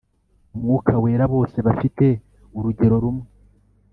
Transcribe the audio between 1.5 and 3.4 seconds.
bafite urugero rumwe